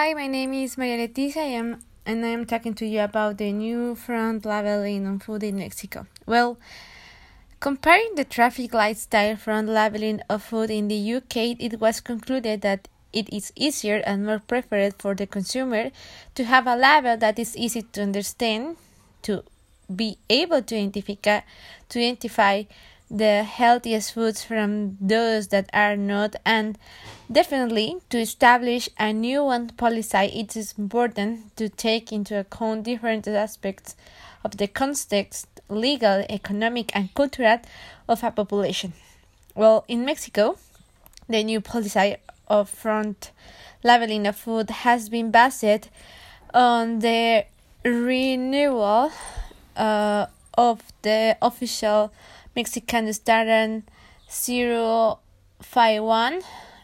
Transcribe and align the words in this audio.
Hi, 0.00 0.14
my 0.14 0.28
name 0.28 0.54
is 0.54 0.78
Maria 0.78 0.96
Leticia 0.96 1.42
I 1.42 1.60
am, 1.60 1.78
and 2.06 2.24
I 2.24 2.28
am 2.28 2.46
talking 2.46 2.72
to 2.72 2.86
you 2.86 3.00
about 3.00 3.36
the 3.36 3.52
new 3.52 3.94
front 3.94 4.46
labeling 4.46 5.06
on 5.06 5.18
food 5.18 5.42
in 5.42 5.58
Mexico. 5.58 6.06
Well, 6.24 6.56
comparing 7.60 8.14
the 8.14 8.24
traffic 8.24 8.72
light 8.72 8.96
style 8.96 9.36
front 9.36 9.68
labeling 9.68 10.22
of 10.30 10.42
food 10.42 10.70
in 10.70 10.88
the 10.88 10.96
UK, 11.16 11.60
it 11.60 11.80
was 11.80 12.00
concluded 12.00 12.62
that 12.62 12.88
it 13.12 13.28
is 13.30 13.52
easier 13.54 13.96
and 14.06 14.24
more 14.24 14.38
preferred 14.38 14.94
for 14.98 15.14
the 15.14 15.26
consumer 15.26 15.90
to 16.34 16.44
have 16.44 16.66
a 16.66 16.76
label 16.76 17.18
that 17.18 17.38
is 17.38 17.54
easy 17.54 17.82
to 17.82 18.00
understand, 18.00 18.78
to 19.20 19.44
be 19.94 20.16
able 20.30 20.62
to 20.62 20.76
identify, 20.78 21.42
to 21.90 22.00
identify 22.00 22.62
the 23.10 23.42
healthiest 23.42 24.14
foods 24.14 24.44
from 24.44 24.96
those 25.00 25.48
that 25.48 25.68
are 25.72 25.96
not 25.96 26.36
and 26.46 26.78
definitely 27.30 27.96
to 28.08 28.18
establish 28.18 28.88
a 28.98 29.12
new 29.12 29.44
one 29.44 29.68
policy 29.70 30.18
it 30.18 30.56
is 30.56 30.74
important 30.78 31.56
to 31.56 31.68
take 31.68 32.12
into 32.12 32.38
account 32.38 32.84
different 32.84 33.26
aspects 33.26 33.96
of 34.44 34.56
the 34.58 34.68
context 34.68 35.48
legal 35.68 36.24
economic 36.30 36.94
and 36.94 37.12
cultural 37.14 37.58
of 38.08 38.22
a 38.22 38.30
population. 38.30 38.92
Well 39.54 39.84
in 39.88 40.04
mexico 40.04 40.56
the 41.28 41.42
new 41.42 41.60
policy 41.60 42.16
of 42.46 42.68
front 42.68 43.32
labeling 43.82 44.26
of 44.26 44.36
food 44.36 44.70
has 44.70 45.08
been 45.08 45.30
based 45.30 45.88
on 46.54 47.00
the 47.00 47.44
renewal 47.84 49.10
uh, 49.76 50.26
of 50.54 50.82
the 51.02 51.36
official 51.40 52.12
Mexican 52.56 53.12
Standard 53.12 53.82
051 54.28 56.40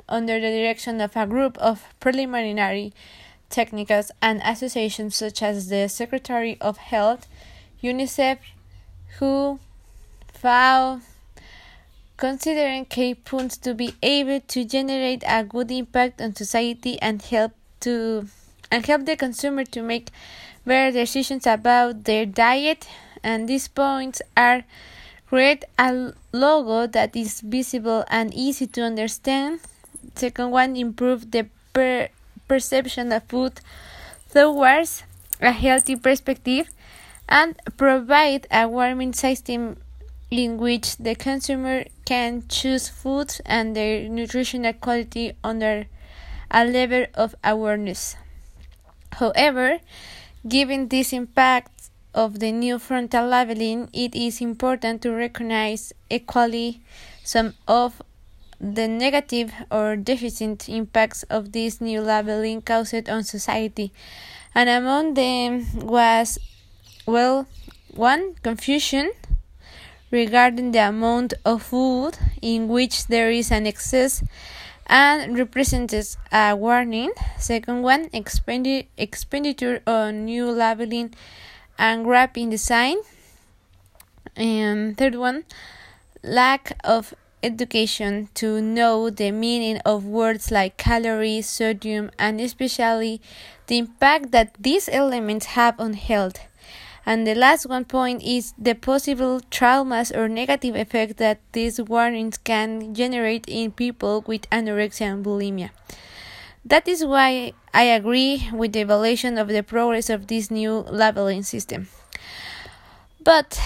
under 0.09 0.41
the 0.41 0.51
direction 0.51 1.01
of 1.01 1.17
a 1.17 1.27
group 1.27 1.59
of 1.59 1.85
preliminary 2.01 2.93
technicals 3.51 4.11
and 4.23 4.41
associations 4.45 5.17
such 5.17 5.43
as 5.43 5.69
the 5.69 5.89
Secretary 5.89 6.57
of 6.61 6.79
Health, 6.79 7.27
UNICEF, 7.83 8.39
WHO, 9.19 9.59
FAO, 10.33 11.01
considering 12.17 12.85
key 12.85 13.15
points 13.15 13.57
to 13.59 13.75
be 13.75 13.95
able 14.03 14.41
to 14.41 14.65
generate 14.65 15.23
a 15.27 15.45
good 15.45 15.71
impact 15.71 16.21
on 16.21 16.35
society 16.35 17.01
and 17.01 17.23
help 17.23 17.53
to 17.81 18.27
and 18.71 18.87
help 18.87 19.07
the 19.07 19.17
consumer 19.17 19.65
to 19.65 19.83
make 19.83 20.11
better 20.65 20.91
decisions 20.91 21.47
about 21.47 22.05
their 22.05 22.27
diet. 22.27 22.89
And 23.23 23.49
these 23.49 23.69
points 23.69 24.23
are 24.37 24.65
Create 25.29 25.65
a 25.79 26.13
logo 26.33 26.87
that 26.87 27.17
is 27.17 27.41
visible 27.41 28.05
and 28.09 28.33
easy 28.33 28.67
to 28.69 28.83
understand. 28.83 29.61
Second 30.15 30.51
one, 30.51 30.77
improve 30.77 31.31
the 31.33 31.49
per 31.73 32.09
perception 32.49 33.13
of 33.13 33.25
food 33.25 33.61
towards 34.33 35.03
a 35.41 35.53
healthy 35.53 35.97
perspective 35.97 36.71
and 37.29 37.57
provide 37.77 38.47
a 38.51 38.69
warming 38.69 39.13
system 39.13 39.77
in 40.31 40.59
which 40.59 40.97
the 40.97 41.15
consumer 41.15 41.85
can 42.05 42.45
choose 42.49 42.89
foods 42.89 43.41
and 43.45 43.77
their 43.77 44.09
nutritional 44.09 44.73
quality 44.73 45.33
under 45.43 45.87
a 46.51 46.65
level 46.65 47.07
of 47.15 47.35
awareness. 47.43 48.17
However, 49.13 49.79
given 50.47 50.89
this 50.89 51.13
impact 51.13 51.91
of 52.17 52.41
the 52.41 52.51
new 52.51 52.79
frontal 52.79 53.29
labeling, 53.29 53.91
it 53.93 54.15
is 54.17 54.41
important 54.41 55.03
to 55.03 55.13
recognize 55.13 55.93
equally 56.09 56.81
some 57.23 57.53
of 57.69 58.03
the 58.59 58.89
negative 58.89 59.53
or 59.71 59.97
deficient 59.97 60.69
impacts 60.69 61.23
of 61.25 61.53
this 61.53 61.81
new 61.81 62.01
labeling 62.01 62.63
caused 62.63 63.09
on 63.09 63.23
society. 63.23 63.93
And 64.55 64.71
among 64.71 65.15
them 65.15 65.67
was, 65.75 66.39
well, 67.05 67.47
one, 67.95 68.35
confusion 68.43 69.13
regarding 70.11 70.73
the 70.73 70.89
amount 70.89 71.35
of 71.45 71.63
food 71.63 72.17
in 72.41 72.69
which 72.69 73.09
there 73.09 73.31
is 73.31 73.53
an 73.53 73.67
excess 73.67 74.25
and 74.87 75.37
represents 75.37 76.17
a 76.33 76.55
warning. 76.55 77.13
Second 77.39 77.83
one, 77.83 78.09
expendi 78.11 78.87
expenditure 78.97 79.83
on 79.87 80.25
new 80.25 80.51
labeling 80.51 81.13
and 81.79 82.07
wrapping 82.07 82.51
design. 82.51 82.99
And 84.37 84.97
third 84.97 85.15
one, 85.15 85.45
lack 86.23 86.77
of 86.85 87.15
education 87.43 88.29
to 88.35 88.61
know 88.61 89.09
the 89.09 89.31
meaning 89.31 89.79
of 89.85 90.05
words 90.05 90.51
like 90.51 90.77
calorie, 90.77 91.43
sodium, 91.43 92.11
and 92.19 92.41
especially 92.41 93.21
the 93.69 93.79
impact 93.79 94.33
that 94.33 94.55
these 94.59 94.89
elements 94.89 95.47
have 95.57 95.79
on 95.79 95.95
health. 95.95 96.41
And 97.07 97.25
the 97.25 97.37
last 97.37 97.67
one 97.67 97.85
point 97.85 98.25
is 98.25 98.53
the 98.59 98.75
possible 98.75 99.41
traumas 99.51 100.15
or 100.15 100.29
negative 100.29 100.75
effect 100.75 101.19
that 101.19 101.39
these 101.53 101.81
warnings 101.81 102.37
can 102.37 102.95
generate 102.95 103.47
in 103.47 103.71
people 103.71 104.25
with 104.27 104.51
anorexia 104.51 105.13
and 105.13 105.25
bulimia. 105.25 105.71
That 106.65 106.89
is 106.89 107.05
why 107.05 107.53
I 107.77 107.83
agree 107.83 108.49
with 108.55 108.73
the 108.73 108.81
evaluation 108.81 109.37
of 109.37 109.49
the 109.49 109.63
progress 109.63 110.09
of 110.09 110.29
this 110.29 110.51
new 110.51 110.79
labeling 110.89 111.43
system. 111.43 111.89
But 113.23 113.61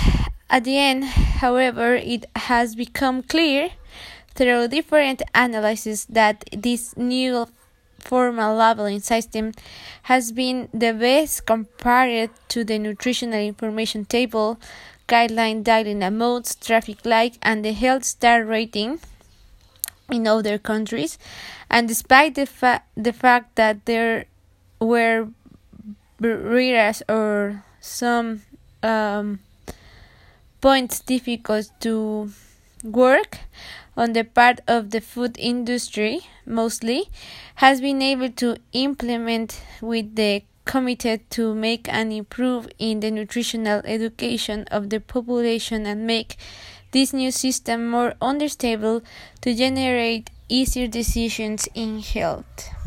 at 0.50 0.64
the 0.64 0.76
end, 0.76 1.04
however, 1.04 1.94
it 1.94 2.26
has 2.34 2.74
become 2.74 3.22
clear 3.22 3.70
through 4.34 4.66
different 4.66 5.22
analyses 5.32 6.06
that 6.06 6.44
this 6.50 6.96
new 6.96 7.46
formal 8.00 8.56
labeling 8.56 8.98
system 8.98 9.52
has 10.10 10.32
been 10.32 10.68
the 10.74 10.92
best 10.92 11.46
compared 11.46 12.30
to 12.48 12.64
the 12.64 12.80
nutritional 12.80 13.38
information 13.38 14.06
table, 14.06 14.58
guideline 15.06 15.62
daily 15.62 15.92
amounts, 15.92 16.56
traffic 16.56 17.06
light, 17.06 17.38
and 17.42 17.64
the 17.64 17.72
health 17.72 18.02
star 18.02 18.44
rating 18.44 18.98
in 20.10 20.26
other 20.26 20.58
countries, 20.58 21.18
and 21.70 21.88
despite 21.88 22.34
the, 22.34 22.46
fa- 22.46 22.82
the 22.96 23.12
fact 23.12 23.56
that 23.56 23.86
there 23.86 24.26
were 24.80 25.28
barriers 26.18 27.02
or 27.08 27.64
some 27.80 28.42
um, 28.82 29.40
points 30.60 31.00
difficult 31.00 31.70
to 31.80 32.30
work 32.84 33.38
on 33.96 34.12
the 34.12 34.24
part 34.24 34.60
of 34.66 34.90
the 34.90 35.00
food 35.00 35.36
industry 35.38 36.20
mostly 36.46 37.10
has 37.56 37.80
been 37.80 38.00
able 38.00 38.30
to 38.30 38.56
implement 38.72 39.60
with 39.80 40.16
the 40.16 40.42
committed 40.64 41.28
to 41.30 41.54
make 41.54 41.88
and 41.88 42.12
improve 42.12 42.68
in 42.78 43.00
the 43.00 43.10
nutritional 43.10 43.82
education 43.84 44.64
of 44.70 44.90
the 44.90 45.00
population 45.00 45.86
and 45.86 46.06
make 46.06 46.36
this 46.92 47.12
new 47.12 47.30
system 47.30 47.88
more 47.88 48.14
understandable 48.20 49.02
to 49.40 49.54
generate 49.54 50.30
easier 50.48 50.86
decisions 50.86 51.68
in 51.74 52.00
health. 52.00 52.79